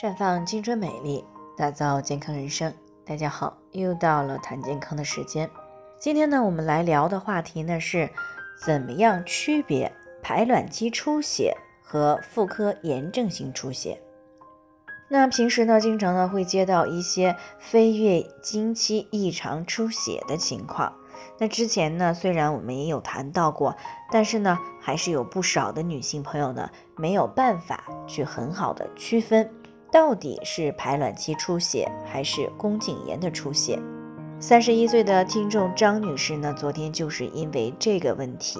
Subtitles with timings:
[0.00, 1.22] 绽放青春美丽，
[1.54, 2.72] 打造健康人生。
[3.04, 5.50] 大家好，又到了谈健康的时间。
[5.98, 8.08] 今天呢，我们来聊的话题呢是，
[8.64, 9.92] 怎么样区别
[10.22, 14.00] 排卵期出血和妇科炎症性出血？
[15.10, 20.90] 那平时呢，经常呢会接到一些非月经期异常出血的情况。
[21.36, 23.76] 那之前呢，虽然我们也有谈到过，
[24.10, 29.52] 但是呢，还是有不少的女性朋友呢没有办法去很好的区分。
[29.92, 33.76] 到底是排卵期出血还是宫颈炎的出血？
[34.38, 38.58] 三十一岁的听众张女士呢，昨天就是因为这个问题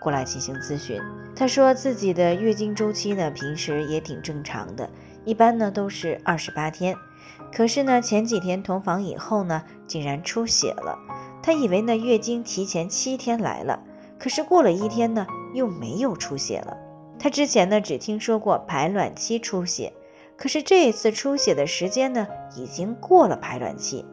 [0.00, 1.00] 过来进行咨询。
[1.36, 4.90] 她说自己的月经周期呢，平时也挺正常的，
[5.24, 6.96] 一般呢都是二十八天。
[7.52, 10.98] 可是呢，前几天同房以后呢，竟然出血了。
[11.40, 13.80] 她以为呢月经提前七天来了，
[14.18, 16.76] 可是过了一天呢，又没有出血了。
[17.16, 19.92] 她之前呢只听说过排卵期出血。
[20.36, 24.04] 可是这一次出血的时间呢，已经过了排卵期，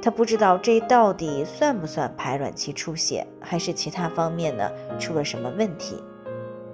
[0.00, 6.02] 她不知道这到底算不算排卵期出血，还是其他方面呢出了什么问题？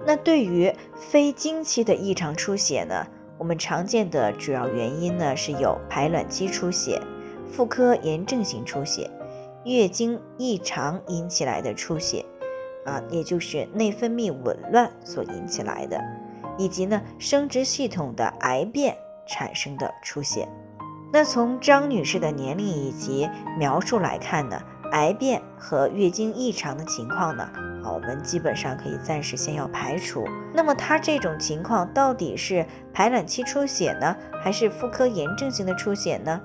[0.05, 7.01] 那对于非经期的异常出血呢，我们常见的主要原因呢是有排卵期出血、
[7.51, 9.09] 妇科炎症性出血、
[9.63, 12.23] 月经异常引起来的出血，
[12.85, 15.99] 啊，也就是内分泌紊乱所引起来的。
[16.57, 18.95] 以及呢，生殖系统的癌变
[19.27, 20.47] 产生的出血。
[21.11, 24.59] 那从张女士的年龄以及描述来看呢，
[24.93, 27.43] 癌变和月经异常的情况呢，
[27.83, 30.25] 啊，我们基本上可以暂时先要排除。
[30.53, 36.41] 那么她这种情况到底是排卵期出血呢，还是妇科炎症性的出血呢？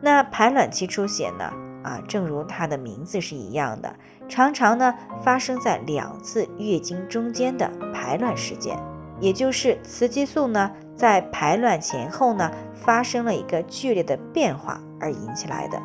[0.00, 1.44] 那排卵期出血呢，
[1.82, 3.92] 啊，正如它的名字是一样的，
[4.28, 8.76] 常常呢发生在两次月经中间的排卵时间。
[9.22, 15.80] 也就是雌激素呢，在排卵前后呢，发生了一个剧烈的变化而引起来的，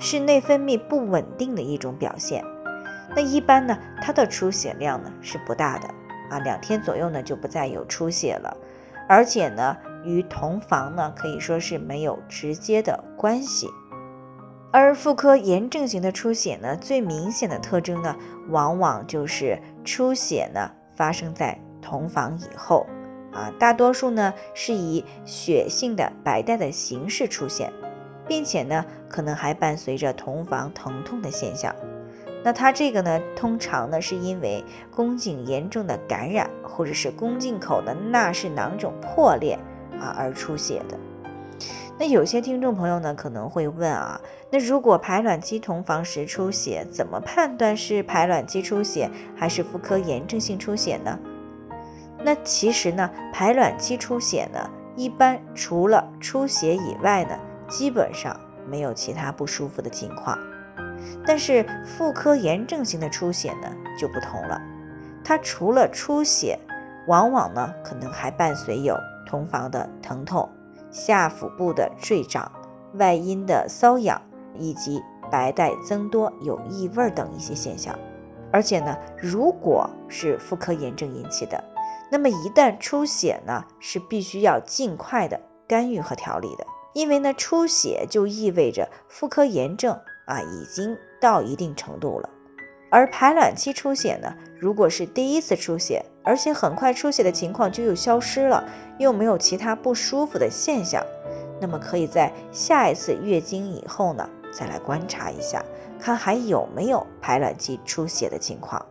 [0.00, 2.44] 是内分泌不稳定的一种表现。
[3.14, 5.86] 那一般呢，它的出血量呢是不大的
[6.28, 8.56] 啊，两天左右呢就不再有出血了，
[9.08, 13.68] 而且呢，与同房呢可以说是没有直接的关系。
[14.72, 18.16] 而妇科炎症型的出血呢，最明显的特征呢，
[18.48, 21.56] 往往就是出血呢发生在。
[21.82, 22.86] 同房以后，
[23.32, 27.70] 啊，大多数呢是以血性的白带的形式出现，
[28.26, 31.74] 并且呢可能还伴随着同房疼痛的现象。
[32.44, 39.58] 那它这个呢，通常呢是因为宫颈严重的感染，或者是宫颈口的纳氏囊肿破裂
[40.00, 40.98] 啊而出血的。
[41.98, 44.20] 那有些听众朋友呢可能会问啊，
[44.50, 51.16] 那如果排卵期同房时出血，怎么判断是排卵期出血还是妇科炎症性出血呢？
[52.24, 57.38] 那其实呢，排卵期出血呢，一般除了出血以外呢，
[57.68, 58.38] 基本上
[58.68, 60.38] 没有其他不舒服的情况。
[61.26, 63.68] 但是妇科炎症性的出血呢
[63.98, 64.60] 就不同了，
[65.24, 66.58] 它除了出血，
[67.08, 68.96] 往往呢可能还伴随有
[69.26, 70.48] 同房的疼痛、
[70.90, 72.50] 下腹部的坠胀、
[72.94, 74.20] 外阴的瘙痒，
[74.56, 77.98] 以及白带增多、有异味等一些现象。
[78.52, 81.62] 而且呢，如果是妇科炎症引起的，
[82.12, 92.28] 那么一旦出血呢，是必须要尽快的干预和调理的，因为呢出血就意味着妇科炎症啊已经到一定程度了。
[92.90, 94.30] 而排卵期出血呢，
[94.60, 98.62] 如果是第一次出血，而且很快出血的情况就又消失了，
[98.98, 101.02] 又没有其他不舒服的现象，
[101.58, 105.64] 那么可以在下一次月经以后呢，再来观察一下，
[105.98, 108.84] 看还有没有排卵期出血的情况。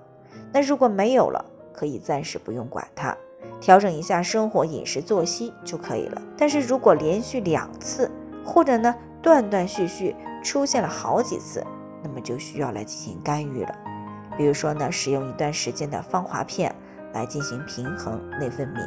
[0.52, 3.16] 那如果没有了，可以暂时不用管它，
[3.60, 6.22] 调整一下生活饮食作息就可以了。
[6.38, 8.10] 但是如果连续两次，
[8.46, 11.64] 或者呢断断续续出现了好几次，
[12.04, 13.76] 那么就需要来进行干预了。
[14.38, 16.74] 比如说呢，使用一段时间的芳华片
[17.14, 18.80] 来进行平衡内分泌。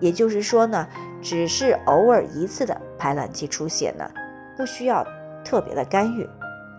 [0.00, 0.88] 也就是说呢，
[1.20, 4.10] 只是偶尔一次的排卵期出血呢，
[4.56, 5.06] 不需要
[5.44, 6.26] 特别的干预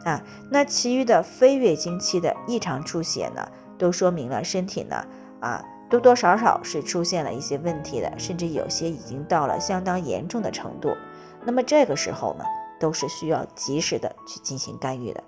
[0.04, 0.20] 啊。
[0.50, 3.48] 那其余的非月经期的异常出血呢？
[3.82, 5.04] 都说明了身体呢，
[5.40, 10.96] 啊，多多少少是出现了一些问题的，甚至有些已经到了相当严重的程度。
[11.44, 12.46] 那么这个时候呢，
[12.80, 15.24] 都是需要及时的去进行干预的。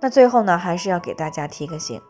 [0.00, 2.00] 那最后呢，还是要给大家提个醒，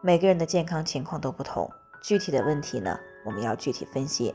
[0.00, 1.70] 每个人的健康情况都不同，
[2.02, 4.34] 具体的问题呢，我们要具体分析。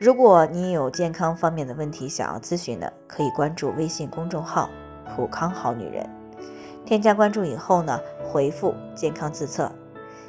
[0.00, 4.70] 如果你有健康方面的问题想要咨询的，可以关注微信公众号
[5.14, 6.08] “普康好女人”，
[6.86, 9.70] 添加关注以后呢，回复“健康自测”。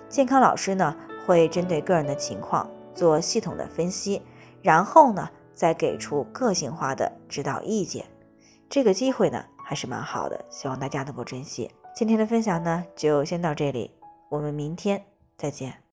[0.09, 0.95] 健康老师呢
[1.25, 4.21] 会针对个人的情况做系统的分析，
[4.61, 8.03] 然后呢再给出个性化的指导意见。
[8.67, 11.69] 这个机会呢还是蛮好的，希望大家能够珍惜。
[11.95, 13.91] 今天的分享呢就先到这里，
[14.29, 15.03] 我们明天
[15.37, 15.88] 再见。